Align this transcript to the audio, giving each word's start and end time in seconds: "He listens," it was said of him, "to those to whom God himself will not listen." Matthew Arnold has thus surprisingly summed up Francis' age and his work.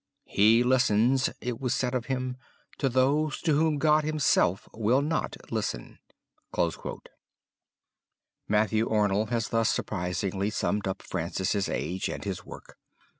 "He 0.25 0.63
listens," 0.63 1.29
it 1.41 1.59
was 1.61 1.75
said 1.75 1.93
of 1.93 2.07
him, 2.07 2.37
"to 2.79 2.89
those 2.89 3.39
to 3.41 3.53
whom 3.55 3.77
God 3.77 4.03
himself 4.03 4.67
will 4.73 5.03
not 5.03 5.37
listen." 5.51 5.99
Matthew 8.49 8.89
Arnold 8.89 9.29
has 9.29 9.49
thus 9.49 9.69
surprisingly 9.69 10.49
summed 10.49 10.87
up 10.87 11.03
Francis' 11.03 11.69
age 11.69 12.09
and 12.09 12.23
his 12.23 12.43
work. 12.43 12.77